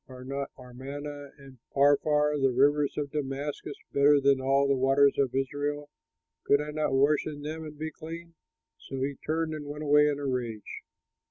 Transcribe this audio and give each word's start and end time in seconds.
Are 0.07 0.23
not 0.25 0.49
Amana 0.57 1.29
and 1.37 1.59
Pharpar, 1.75 2.39
the 2.41 2.49
rivers 2.51 2.97
of 2.97 3.11
Damascus, 3.11 3.75
better 3.93 4.19
than 4.19 4.41
all 4.41 4.67
the 4.67 4.75
waters 4.75 5.19
of 5.19 5.35
Israel? 5.35 5.91
Could 6.43 6.59
I 6.59 6.71
not 6.71 6.93
wash 6.93 7.27
in 7.27 7.43
them 7.43 7.63
and 7.65 7.77
be 7.77 7.91
clean?" 7.91 8.33
So 8.79 9.03
he 9.03 9.13
turned 9.23 9.53
and 9.53 9.67
went 9.67 9.83
away 9.83 10.07
in 10.07 10.17
a 10.17 10.25
rage. 10.25 10.81